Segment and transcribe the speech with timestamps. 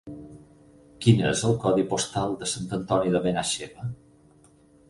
[1.05, 3.91] Quin és el codi postal de Sant Antoni de Benaixeve?